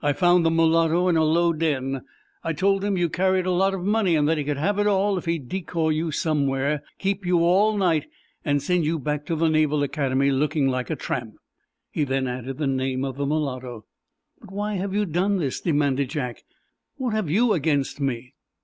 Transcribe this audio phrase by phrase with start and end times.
[0.00, 2.02] "I found the mulatto in a low den.
[2.44, 4.86] I told him you carried a lot of money and that he could have it
[4.86, 8.06] all if he'd decoy you somewhere, keep you all night,
[8.44, 11.38] and send you back to the Naval Academy looking like a tramp."
[11.90, 13.86] He then added the name of the mulatto.
[14.40, 16.44] "But why have you done this?" demanded Jack.
[16.96, 18.34] "What have you against me?"